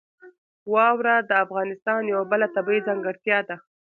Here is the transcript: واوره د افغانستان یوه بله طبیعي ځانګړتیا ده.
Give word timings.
واوره 0.73 1.15
د 1.29 1.31
افغانستان 1.45 2.01
یوه 2.13 2.25
بله 2.31 2.47
طبیعي 2.55 2.81
ځانګړتیا 2.87 3.39
ده. 3.47 3.55